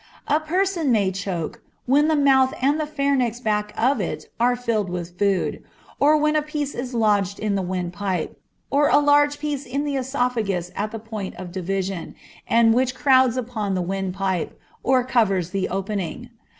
[0.27, 4.89] A person may choke, when the mouth and the pharynx back of it are filled
[4.89, 5.61] with food;
[5.99, 8.41] or when a piece is lodged in the wind pipe,
[8.71, 12.15] or a large piece in the oesophagus at the point of division,
[12.47, 16.31] and which crowds upon the windpipe, or covers the opening.